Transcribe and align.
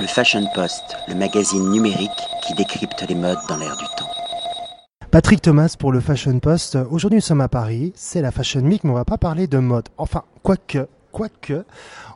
Le 0.00 0.06
Fashion 0.06 0.46
Post, 0.54 0.96
le 1.08 1.16
magazine 1.16 1.70
numérique 1.70 2.10
qui 2.46 2.54
décrypte 2.54 3.04
les 3.08 3.16
modes 3.16 3.38
dans 3.48 3.56
l'air 3.56 3.76
du 3.76 3.84
temps. 3.96 4.08
Patrick 5.10 5.42
Thomas 5.42 5.74
pour 5.76 5.90
le 5.90 5.98
Fashion 5.98 6.38
Post. 6.38 6.78
Aujourd'hui, 6.88 7.16
nous 7.16 7.22
sommes 7.22 7.40
à 7.40 7.48
Paris. 7.48 7.92
C'est 7.96 8.22
la 8.22 8.30
Fashion 8.30 8.60
Week, 8.60 8.84
mais 8.84 8.90
on 8.90 8.94
va 8.94 9.04
pas 9.04 9.18
parler 9.18 9.48
de 9.48 9.58
mode. 9.58 9.88
Enfin, 9.96 10.22
quoique, 10.44 10.86
quoique, 11.10 11.64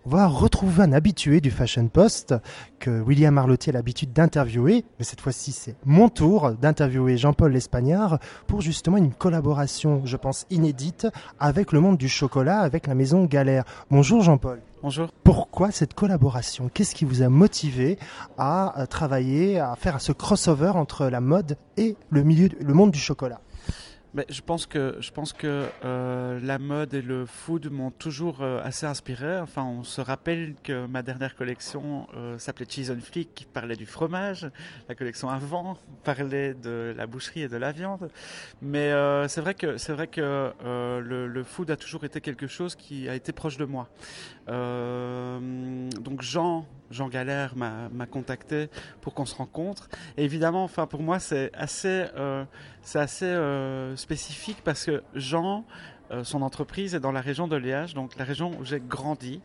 on 0.07 0.11
va 0.11 0.29
retrouver 0.29 0.85
un 0.85 0.93
habitué 0.93 1.41
du 1.41 1.51
Fashion 1.51 1.89
Post 1.89 2.37
que 2.79 3.01
William 3.01 3.37
Arlotti 3.37 3.71
a 3.71 3.73
l'habitude 3.73 4.13
d'interviewer. 4.13 4.85
Mais 5.01 5.05
cette 5.05 5.21
fois-ci, 5.21 5.51
c'est 5.51 5.75
mon 5.85 6.09
tour 6.09 6.53
d'interviewer 6.53 7.17
Jean-Paul 7.17 7.51
Lespagnard 7.51 8.21
pour 8.47 8.61
justement 8.61 8.97
une 8.97 9.13
collaboration, 9.13 10.03
je 10.05 10.17
pense, 10.17 10.47
inédite 10.51 11.09
avec 11.41 11.73
le 11.73 11.81
monde 11.81 11.97
du 11.97 12.09
chocolat, 12.09 12.61
avec 12.61 12.87
la 12.87 12.95
maison 12.95 13.25
Galère. 13.25 13.65
Bonjour 13.91 14.23
Jean-Paul. 14.23 14.61
Bonjour. 14.83 15.11
Pourquoi 15.23 15.71
cette 15.71 15.95
collaboration? 15.95 16.69
Qu'est-ce 16.75 16.97
qui 16.97 17.05
vous 17.05 17.23
a 17.23 17.29
motivé 17.29 18.01
à 18.37 18.81
euh, 18.81 18.87
travailler, 18.87 19.61
à 19.61 19.77
faire 19.77 20.01
ce 20.01 20.11
crossover 20.11 20.71
entre 20.75 21.07
la 21.07 21.21
mode 21.21 21.57
et 21.77 21.97
le 22.11 22.25
milieu, 22.25 22.49
le 22.61 22.75
monde 22.75 22.91
du 22.91 22.99
chocolat? 22.99 23.41
Je 24.29 24.41
pense 24.43 24.67
que 24.67 24.97
je 25.01 25.11
pense 25.11 25.33
que 25.33 25.67
euh, 25.85 26.39
la 26.43 26.59
mode 26.59 26.93
et 26.93 27.01
le 27.01 27.25
food 27.25 27.71
m'ont 27.71 27.91
toujours 27.91 28.43
euh, 28.43 28.61
assez 28.63 28.85
inspiré. 28.85 29.39
Enfin, 29.39 29.65
on 29.65 29.85
se 29.85 30.03
rappelle 30.03 30.55
que 30.63 30.87
ma 30.87 31.03
dernière 31.03 31.35
collection 31.35 32.07
euh, 32.15 32.39
s'appelait 32.39 32.67
Cheese 32.69 32.91
on 32.91 33.01
Flick, 33.01 33.35
qui 33.35 33.47
parlait 33.47 33.77
du 33.77 33.87
fromage. 33.87 34.51
La 34.89 34.95
collection 34.95 35.31
avant 35.31 35.79
parlait 36.05 36.53
de 36.53 36.95
la 36.95 37.07
boucherie 37.07 37.43
et 37.43 37.49
de 37.49 37.57
la 37.57 37.73
viande. 37.73 38.11
Mais 38.61 38.93
c'est 39.29 39.41
vrai 39.41 39.55
que 39.55 39.79
c'est 39.79 39.93
vrai 39.93 40.07
que 40.07 40.53
le, 40.61 41.45
food 41.45 41.71
a 41.71 41.77
toujours 41.77 42.05
été 42.05 42.21
quelque 42.21 42.47
chose 42.47 42.75
qui 42.77 43.09
a 43.09 43.15
été 43.15 43.33
proche 43.33 43.57
de 43.57 43.65
moi. 43.65 43.89
donc 44.47 46.23
Jean 46.23 46.67
Jean 46.93 47.09
Galère 47.09 47.57
m'a 47.57 48.07
contacté 48.07 48.69
pour 49.01 49.15
qu'on 49.15 49.27
se 49.27 49.35
rencontre. 49.35 49.89
Et 50.17 50.25
évidemment, 50.25 50.65
enfin 50.65 50.87
pour 50.87 51.03
moi 51.03 51.19
c'est 51.19 51.51
assez, 51.55 52.05
euh, 52.17 52.45
c'est 52.83 52.99
assez 52.99 53.25
euh, 53.25 53.97
spécifique 53.97 54.59
parce 54.65 54.85
que 54.85 55.03
Jean, 55.15 55.65
son 56.25 56.43
entreprise 56.43 56.95
est 56.95 57.01
dans 57.01 57.13
la 57.13 57.21
région 57.21 57.49
de 57.49 57.57
Liège, 57.57 57.95
donc 57.95 58.17
la 58.17 58.25
région 58.25 58.53
où 58.61 58.65
j'ai 58.65 58.81
grandi. 58.81 59.41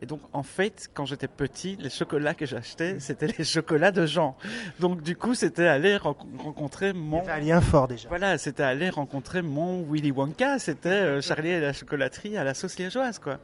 Et 0.00 0.06
donc 0.06 0.20
en 0.32 0.42
fait, 0.42 0.90
quand 0.94 1.04
j'étais 1.04 1.28
petit, 1.28 1.76
les 1.80 1.90
chocolats 1.90 2.34
que 2.34 2.46
j'achetais, 2.46 3.00
c'était 3.00 3.26
les 3.26 3.44
chocolats 3.44 3.90
de 3.90 4.06
Jean. 4.06 4.36
Donc 4.80 5.02
du 5.02 5.16
coup, 5.16 5.34
c'était 5.34 5.66
aller 5.66 5.96
rencontrer 5.96 6.92
mon. 6.92 7.22
Il 7.24 7.30
un 7.30 7.38
lien 7.38 7.60
fort 7.60 7.88
déjà. 7.88 8.08
Voilà, 8.08 8.38
c'était 8.38 8.62
aller 8.62 8.90
rencontrer 8.90 9.42
mon 9.42 9.82
Willy 9.82 10.10
Wonka. 10.10 10.58
C'était 10.58 11.20
Charlie 11.20 11.50
et 11.50 11.60
la 11.60 11.72
chocolaterie 11.72 12.36
à 12.36 12.44
la 12.44 12.54
sauce 12.54 12.78
liégeoise, 12.78 13.18
quoi. 13.18 13.38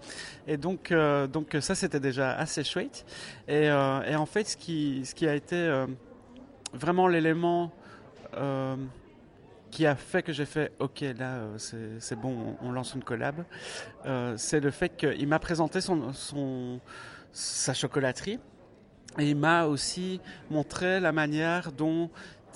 Et 0.47 0.57
donc, 0.57 0.93
donc 1.33 1.57
ça, 1.61 1.75
c'était 1.75 2.01
déjà 2.01 2.33
assez 2.33 2.65
chouette. 2.65 3.05
Et, 3.47 3.69
euh, 3.69 4.03
et, 4.03 4.17
en 4.17 4.27
fait, 4.27 4.49
ce 4.49 4.57
qui, 4.57 5.03
ce 5.05 5.15
qui 5.15 5.27
a 5.27 5.35
été 5.35 5.57
euh, 5.57 5.87
vraiment 6.73 7.09
l'élément 7.09 7.73
euh, 8.37 8.77
qui 9.71 9.87
a 9.87 9.95
fait 9.97 10.23
que 10.23 10.33
j'ai 10.33 10.47
fait 10.47 10.73
OK, 10.79 11.05
là, 11.19 11.43
c'est 11.57 12.19
bon, 12.19 12.57
on, 12.63 12.73
lance 12.73 12.95
une 12.95 13.05
collab, 13.05 13.45
c'est 14.37 14.61
le 14.61 14.71
fait 14.71 14.91
qu'il 14.97 15.29
m'a 15.29 15.39
présenté 15.39 15.81
son, 15.81 16.81
sa 17.33 17.75
chocolaterie 17.75 18.39
et 19.19 19.31
il 19.31 19.37
m'a 19.37 19.67
aussi 19.67 20.21
montré 20.51 21.01
la 21.01 21.13
manière 21.13 21.73
dont 21.73 22.11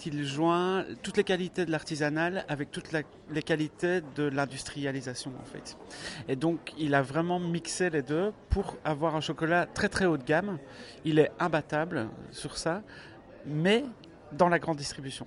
il 0.06 0.24
joint 0.24 0.84
toutes 1.02 1.16
les 1.16 1.24
qualités 1.24 1.64
de 1.64 1.70
l'artisanal 1.70 2.44
avec 2.48 2.70
toutes 2.70 2.90
les 2.92 3.42
qualités 3.42 4.00
de 4.16 4.24
l'industrialisation 4.24 5.32
en 5.40 5.44
fait. 5.44 5.76
Et 6.28 6.36
donc 6.36 6.72
il 6.78 6.94
a 6.94 7.02
vraiment 7.02 7.38
mixé 7.38 7.90
les 7.90 8.02
deux 8.02 8.32
pour 8.48 8.76
avoir 8.84 9.14
un 9.16 9.20
chocolat 9.20 9.66
très 9.66 9.88
très 9.88 10.06
haut 10.06 10.16
de 10.16 10.24
gamme. 10.24 10.58
Il 11.04 11.18
est 11.18 11.30
imbattable 11.38 12.08
sur 12.30 12.58
ça, 12.58 12.82
mais 13.46 13.84
dans 14.32 14.48
la 14.48 14.58
grande 14.58 14.78
distribution. 14.78 15.26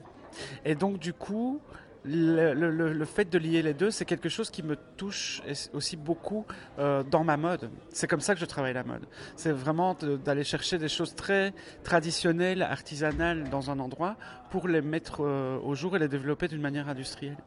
Et 0.63 0.75
donc 0.75 0.99
du 0.99 1.13
coup, 1.13 1.61
le, 2.07 3.05
fait 3.05 3.29
de 3.29 3.37
lier 3.37 3.61
les 3.61 3.73
deux, 3.73 3.91
c'est 3.91 4.05
quelque 4.05 4.29
chose 4.29 4.49
qui 4.49 4.63
me 4.63 4.75
touche 4.97 5.41
aussi 5.73 5.97
beaucoup 5.97 6.45
euh, 6.79 7.03
dans 7.03 7.23
ma 7.23 7.37
mode. 7.37 7.69
C'est 7.89 8.07
comme 8.07 8.21
ça 8.21 8.33
que 8.33 8.39
je 8.39 8.45
travaille 8.45 8.73
la 8.73 8.83
mode. 8.83 9.05
C'est 9.35 9.51
vraiment 9.51 9.95
d'aller 10.23 10.43
chercher 10.43 10.77
des 10.77 10.87
choses 10.87 11.15
très 11.15 11.53
traditionnelles, 11.83 12.61
artisanales 12.61 13.49
dans 13.49 13.71
un 13.71 13.79
endroit 13.79 14.17
pour 14.51 14.67
les 14.67 14.81
mettre 14.81 15.21
euh, 15.21 15.57
au 15.59 15.75
jour 15.75 15.95
et 15.95 15.99
les 15.99 16.07
développer 16.07 16.47
d'une 16.47 16.61
manière 16.61 16.89
industrielle. 16.89 17.37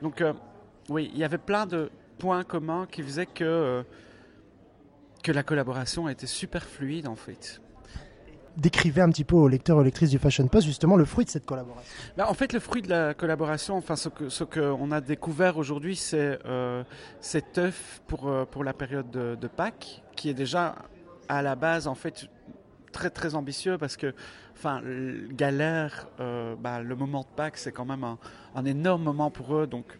Donc 0.00 0.20
euh, 0.20 0.32
oui, 0.88 1.10
il 1.12 1.18
y 1.18 1.24
avait 1.24 1.38
plein 1.38 1.66
de 1.66 1.90
points 2.18 2.44
communs 2.44 2.86
qui 2.90 3.02
faisaient 3.02 3.26
que, 3.26 3.84
que 5.22 5.32
la 5.32 5.42
collaboration 5.42 6.08
été 6.08 6.26
super 6.26 6.64
fluide 6.64 7.06
en 7.06 7.16
fait 7.16 7.60
décrivez 8.56 9.00
un 9.00 9.10
petit 9.10 9.24
peu 9.24 9.36
aux 9.36 9.48
lecteurs 9.48 9.76
et 9.76 9.80
aux 9.80 9.84
lectrices 9.84 10.10
du 10.10 10.18
Fashion 10.18 10.46
Post 10.46 10.66
justement 10.66 10.96
le 10.96 11.04
fruit 11.04 11.24
de 11.24 11.30
cette 11.30 11.46
collaboration. 11.46 11.90
Bah, 12.16 12.26
en 12.28 12.34
fait, 12.34 12.52
le 12.52 12.60
fruit 12.60 12.82
de 12.82 12.88
la 12.88 13.14
collaboration, 13.14 13.76
enfin 13.76 13.96
ce 13.96 14.08
que 14.08 14.28
ce 14.28 14.44
qu'on 14.44 14.90
a 14.90 15.00
découvert 15.00 15.56
aujourd'hui, 15.56 15.96
c'est 15.96 16.38
euh, 16.44 16.82
cet 17.20 17.58
œuf 17.58 18.02
pour 18.06 18.28
euh, 18.28 18.44
pour 18.44 18.64
la 18.64 18.72
période 18.72 19.10
de, 19.10 19.36
de, 19.40 19.48
Pâques, 19.48 20.02
qui 20.16 20.28
est 20.28 20.34
déjà 20.34 20.74
à 21.28 21.42
la 21.42 21.54
base 21.54 21.86
en 21.86 21.94
fait 21.94 22.28
très 22.92 23.10
très 23.10 23.34
ambitieux 23.34 23.78
parce 23.78 23.96
que 23.96 24.14
enfin 24.54 24.82
galère, 25.30 26.08
euh, 26.20 26.54
bah, 26.58 26.80
le 26.80 26.94
moment 26.94 27.20
de 27.20 27.34
Pâques, 27.36 27.56
c'est 27.56 27.72
quand 27.72 27.86
même 27.86 28.04
un, 28.04 28.18
un 28.54 28.64
énorme 28.64 29.02
moment 29.02 29.30
pour 29.30 29.56
eux, 29.56 29.66
donc 29.66 29.98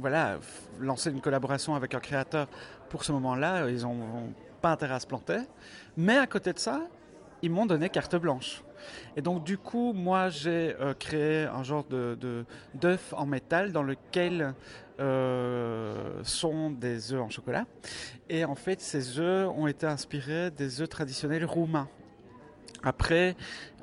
voilà, 0.00 0.38
lancer 0.80 1.10
une 1.10 1.20
collaboration 1.20 1.74
avec 1.74 1.94
un 1.94 2.00
créateur 2.00 2.48
pour 2.88 3.04
ce 3.04 3.12
moment-là, 3.12 3.68
ils 3.68 3.82
n'ont 3.82 4.32
pas 4.60 4.72
intérêt 4.72 4.94
à 4.94 5.00
se 5.00 5.06
planter. 5.06 5.38
Mais 5.96 6.16
à 6.16 6.26
côté 6.26 6.52
de 6.52 6.58
ça, 6.58 6.80
ils 7.44 7.50
m'ont 7.50 7.66
donné 7.66 7.90
carte 7.90 8.16
blanche. 8.16 8.62
Et 9.16 9.22
donc 9.22 9.44
du 9.44 9.58
coup, 9.58 9.92
moi 9.92 10.30
j'ai 10.30 10.74
euh, 10.80 10.94
créé 10.94 11.44
un 11.44 11.62
genre 11.62 11.84
de 11.84 12.44
d'œuf 12.74 13.12
en 13.16 13.26
métal 13.26 13.72
dans 13.72 13.82
lequel 13.82 14.54
euh, 15.00 16.22
sont 16.22 16.70
des 16.70 17.12
œufs 17.12 17.20
en 17.20 17.28
chocolat. 17.28 17.66
Et 18.28 18.44
en 18.44 18.54
fait, 18.54 18.80
ces 18.80 19.18
œufs 19.18 19.48
ont 19.48 19.66
été 19.66 19.86
inspirés 19.86 20.50
des 20.50 20.80
œufs 20.80 20.88
traditionnels 20.88 21.44
roumains. 21.44 21.88
Après, 22.82 23.34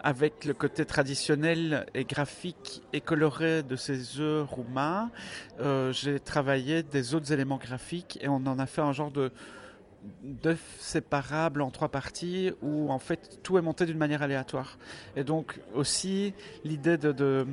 avec 0.03 0.45
le 0.45 0.53
côté 0.53 0.85
traditionnel 0.85 1.85
et 1.93 2.05
graphique 2.05 2.81
et 2.93 3.01
coloré 3.01 3.61
de 3.61 3.75
ces 3.75 4.19
œufs 4.19 4.47
roumains, 4.47 5.11
euh, 5.59 5.91
j'ai 5.91 6.19
travaillé 6.19 6.81
des 6.81 7.13
autres 7.13 7.31
éléments 7.33 7.57
graphiques 7.57 8.17
et 8.21 8.27
on 8.27 8.35
en 8.47 8.57
a 8.57 8.65
fait 8.65 8.81
un 8.81 8.93
genre 8.93 9.11
de 9.11 9.31
d'œufs 10.23 10.77
séparables 10.79 11.61
en 11.61 11.69
trois 11.71 11.89
parties 11.89 12.51
où 12.61 12.91
en 12.91 12.99
fait 12.99 13.39
tout 13.43 13.57
est 13.57 13.61
monté 13.61 13.85
d'une 13.85 13.97
manière 13.97 14.21
aléatoire. 14.21 14.77
Et 15.15 15.23
donc 15.23 15.59
aussi 15.73 16.33
l'idée 16.63 16.97
de, 16.97 17.11
de, 17.11 17.47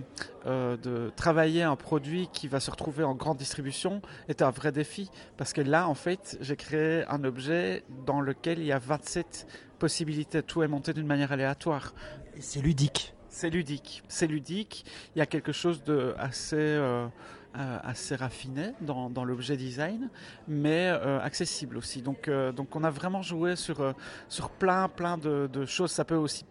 euh, 0.47 0.77
de, 0.77 1.11
travailler 1.17 1.63
un 1.63 1.77
produit 1.77 2.29
qui 2.33 2.49
va 2.49 2.61
se 2.61 2.71
retrouver 2.71 3.05
en 3.05 3.15
grande 3.15 3.37
distribution 3.37 4.01
est 4.29 4.43
un 4.43 4.51
vrai 4.51 4.73
défi 4.73 5.11
parce 5.37 5.53
que 5.53 5.61
là 5.61 5.89
en 5.89 5.95
fait 5.95 6.39
j'ai 6.41 6.57
créé 6.57 7.05
un 7.09 7.25
objet 7.25 7.85
dans 8.07 8.21
lequel 8.21 8.59
il 8.59 8.67
y 8.67 8.73
a 8.73 8.79
27 8.79 9.47
possibilités, 9.79 10.43
tout 10.43 10.63
est 10.63 10.69
monté 10.69 10.93
d'une 10.93 11.07
manière 11.07 11.33
aléatoire. 11.33 11.95
C'est 12.41 12.61
ludique. 12.61 13.15
C'est 13.31 13.51
ludique, 13.51 14.03
c'est 14.09 14.27
ludique. 14.27 14.85
Il 15.15 15.19
y 15.19 15.23
a 15.23 15.27
quelque 15.27 15.53
chose 15.53 15.85
de 15.85 16.15
assez 16.19 16.57
euh, 16.57 17.07
assez 17.55 18.15
raffiné 18.15 18.73
dans, 18.81 19.11
dans 19.11 19.25
l'objet 19.25 19.57
design, 19.57 20.11
mais 20.47 20.89
euh, 20.89 21.21
accessible 21.21 21.77
aussi. 21.77 22.03
Donc, 22.03 22.29
euh, 22.29 22.53
donc 22.53 22.77
on 22.77 22.85
a 22.85 22.91
vraiment 22.91 23.23
joué 23.23 23.57
sur, 23.57 23.95
sur 24.29 24.51
plein, 24.51 24.89
plein 24.89 25.19
de, 25.19 25.49
de, 25.53 25.67
choses. 25.67 25.91
Ça 25.91 26.05
peut 26.05 26.15
aussi 26.17 26.45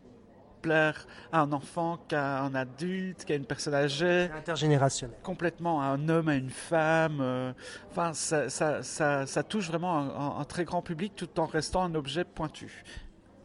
plaire 0.62 1.06
à 1.32 1.42
un 1.42 1.54
enfant 1.54 2.00
qu'à 2.08 2.42
un 2.42 2.56
adulte, 2.56 3.26
qu'à 3.26 3.36
une 3.36 3.46
personne 3.46 3.76
âgée. 3.76 4.30
Intergénérationnel. 4.36 5.16
Complètement, 5.24 5.82
à 5.82 5.86
un 5.86 6.10
homme, 6.10 6.30
à 6.30 6.36
une 6.36 6.50
femme. 6.50 7.54
enfin, 7.92 8.14
ça, 8.14 8.50
ça, 8.50 8.84
ça, 8.84 9.26
ça, 9.26 9.44
touche 9.44 9.68
vraiment 9.68 9.98
un, 9.98 10.40
un, 10.40 10.46
très 10.46 10.66
grand 10.66 10.82
public 10.82 11.14
tout 11.16 11.40
en 11.40 11.46
restant 11.46 11.84
un 11.84 11.96
objet 11.96 12.24
pointu. 12.24 12.84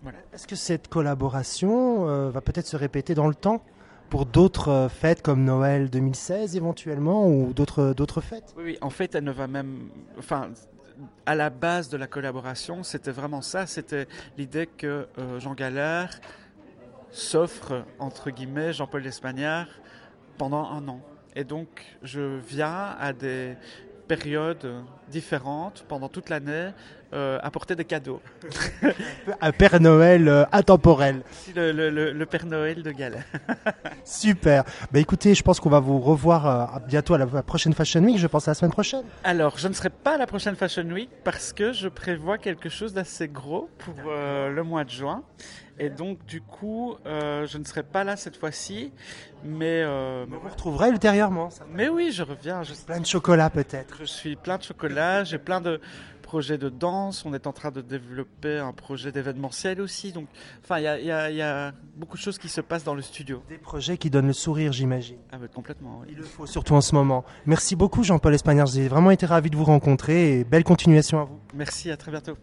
Voilà. 0.03 0.19
Est-ce 0.33 0.49
que 0.49 0.57
cette 0.57 0.89
collaboration 0.89 2.31
va 2.31 2.41
peut-être 2.41 2.67
se 2.67 2.77
répéter 2.77 3.15
dans 3.15 3.29
le 3.29 3.35
temps? 3.35 3.63
Pour 4.13 4.27
d'autres 4.27 4.69
euh, 4.69 4.89
fêtes 4.91 5.23
comme 5.23 5.43
Noël 5.43 5.89
2016 5.89 6.55
éventuellement 6.55 7.29
ou 7.29 7.55
d'autres 7.55 7.95
d'autres 7.95 8.21
fêtes? 8.21 8.55
Oui, 8.59 8.77
en 8.83 8.91
fait, 8.91 9.15
elle 9.15 9.25
ne 9.25 9.33
va 9.33 9.47
même, 9.47 9.89
enfin, 10.19 10.51
à 11.25 11.35
la 11.35 11.49
base 11.49 11.89
de 11.89 11.97
la 11.97 12.07
collaboration, 12.07 12.83
c'était 12.83 13.11
vraiment 13.11 13.41
ça, 13.41 13.67
c'était 13.67 14.07
l'idée 14.37 14.67
que 14.67 15.09
euh, 15.17 15.41
Jean 15.41 15.55
Galère 15.55 16.21
s'offre 17.11 17.87
entre 17.99 18.29
guillemets 18.29 18.75
Jean-Paul 18.75 19.01
Lespagnard 19.01 19.69
pendant 20.37 20.67
un 20.71 20.87
an. 20.89 21.01
Et 21.35 21.45
donc, 21.45 21.69
je 22.03 22.39
viens 22.39 22.95
à 23.01 23.15
des 23.15 23.57
périodes 24.09 24.85
différentes 25.13 25.85
pendant 25.89 26.09
toute 26.09 26.29
l'année 26.31 26.71
euh, 27.15 27.39
apporter 27.43 27.77
des 27.77 27.85
cadeaux. 27.85 28.21
Un 29.41 29.53
Père 29.53 29.79
Noël 29.81 30.27
euh, 30.29 30.45
intemporel. 30.51 31.23
Le, 31.55 31.71
le- 31.71 31.91
le- 31.91 32.13
le 32.13 32.27
Père 32.27 32.47
Noël 32.47 32.83
de 32.83 32.91
Gala. 32.91 33.19
Super. 34.05 34.65
Bah 34.91 34.99
écoutez, 34.99 35.35
je 35.35 35.43
pense 35.43 35.61
qu'on 35.61 35.69
va 35.71 35.81
vous 35.81 36.01
revoir 36.01 36.47
euh, 36.47 36.79
bientôt 36.89 37.15
à 37.15 37.19
la, 37.19 37.27
prochaine 37.43 37.75
Fashion 37.75 38.03
Week, 38.03 38.19
je 38.19 38.27
pense 38.27 38.49
à 38.49 38.53
la 38.53 38.55
semaine 38.55 38.73
prochaine. 38.73 39.05
Alors, 39.25 39.59
je 39.59 39.69
ne 39.69 39.75
serai 39.75 39.91
pas 39.91 40.15
à 40.15 40.19
la 40.19 40.27
prochaine 40.27 40.57
Fashion 40.57 40.85
Week 40.91 41.11
parce 41.25 41.53
que 41.53 41.73
je 41.73 41.89
prévois 41.89 42.39
quelque 42.39 42.69
chose 42.69 42.93
d'assez 42.95 43.29
gros 43.29 43.69
pour 43.79 43.95
euh, 44.09 44.49
le 44.51 44.63
mois 44.63 44.85
de 44.85 44.91
juin. 44.91 45.23
Et 45.79 45.89
donc, 45.89 46.25
du 46.27 46.41
coup, 46.43 46.97
euh, 47.07 47.47
je 47.47 47.57
ne 47.59 47.65
serai 47.65 47.83
pas 47.83 48.05
là 48.05 48.17
cette 48.17 48.37
fois-ci. 48.37 48.93
Mais, 49.45 49.83
euh, 49.83 50.27
mais 50.29 50.37
Vous 50.41 50.49
retrouverez 50.49 50.91
ultérieurement. 50.91 51.51
ça. 51.51 51.65
Mais 51.73 51.89
oui, 51.89 52.13
je 52.13 52.23
reviens. 52.23 52.63
Je, 52.63 52.75
Plein 52.75 53.01
de 53.01 53.07
chocolat 53.07 53.51
peut-être. 53.51 53.97
je 54.01 54.05
suis 54.05 54.37
plein 54.37 54.59
de 54.59 54.63
chocolat, 54.63 55.02
j'ai 55.25 55.39
plein 55.39 55.61
de 55.61 55.81
projets 56.23 56.59
de 56.59 56.69
danse. 56.71 57.25
On 57.27 57.35
est 57.35 57.47
en 57.47 57.53
train 57.53 57.71
de 57.71 57.83
développer 57.83 58.59
un 58.59 58.73
projet 58.73 59.13
d'événementiel 59.13 59.81
aussi. 59.81 60.13
Donc, 60.13 60.29
enfin, 60.63 60.79
il 60.79 60.85
y 60.85 61.11
a, 61.11 61.31
y 61.31 61.37
y 61.37 61.73
beaucoup 61.97 62.17
de 62.17 62.23
choses 62.23 62.39
qui 62.39 62.49
se 62.49 62.61
passent 62.61 62.85
dans 62.85 62.95
le 62.95 63.03
studio. 63.03 63.43
Des 63.49 63.59
projets 63.59 63.99
qui 63.99 64.09
donnent 64.09 64.29
le 64.29 64.33
sourire, 64.33 64.73
j'imagine. 64.73 65.19
Ah, 65.31 65.37
mais 65.41 65.49
complètement, 65.49 66.01
oui. 66.01 66.09
Il 66.11 66.17
le 66.17 66.25
faut, 66.25 66.47
surtout 66.47 66.75
en 66.75 66.81
ce 66.81 66.95
moment. 66.95 67.25
Merci 67.47 67.77
beaucoup 67.77 68.03
Jean-Paul 68.03 68.35
Espagnol, 68.35 68.67
j'ai 68.67 68.89
vraiment 68.89 69.11
été 69.11 69.27
ravi 69.27 69.51
de 69.51 69.57
vous 69.57 69.65
rencontrer 69.65 70.39
et 70.39 70.45
belle 70.45 70.65
continuation 70.65 71.21
à 71.21 71.25
vous. 71.25 71.39
Merci, 71.55 71.91
à 71.91 71.97
très 71.97 72.11
bientôt. 72.11 72.37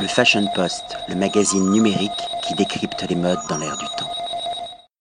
Le 0.00 0.06
Fashion 0.06 0.46
Post, 0.54 0.96
le 1.08 1.16
magazine 1.16 1.72
numérique 1.72 2.12
qui 2.46 2.54
décrypte 2.54 3.04
les 3.08 3.16
modes 3.16 3.40
dans 3.48 3.58
l'air 3.58 3.76
du 3.76 3.86
temps. 3.96 4.17